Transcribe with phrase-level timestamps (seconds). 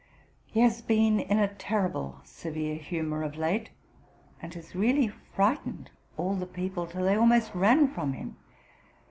[0.47, 3.69] He has been in a terrible severe humour of late,
[4.41, 8.35] and has really frightened all the people, till they almost ran from him.